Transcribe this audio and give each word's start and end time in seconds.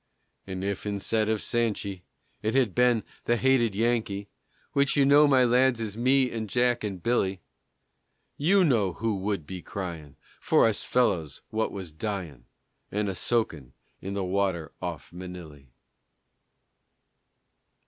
And 0.47 0.63
if 0.63 0.87
instead 0.87 1.29
of 1.29 1.41
Sanchy, 1.43 2.01
It 2.41 2.55
had 2.55 2.73
been 2.73 3.03
"the 3.25 3.37
hated 3.37 3.75
Yankee," 3.75 4.29
Which 4.73 4.97
you 4.97 5.05
know, 5.05 5.27
my 5.27 5.43
lads, 5.43 5.79
is 5.79 5.95
me 5.95 6.31
and 6.31 6.49
Jack, 6.49 6.83
and 6.83 7.03
Billy, 7.03 7.39
You 8.35 8.63
know 8.63 8.93
who 8.93 9.13
would 9.17 9.45
be 9.45 9.61
cryin' 9.61 10.15
For 10.39 10.65
us 10.65 10.81
fellers, 10.83 11.43
what 11.51 11.71
was 11.71 11.91
dyin' 11.91 12.45
And 12.89 13.09
a 13.09 13.13
soakin' 13.13 13.73
in 14.01 14.15
the 14.15 14.23
water 14.23 14.71
off 14.81 15.13
Manilly. 15.13 15.69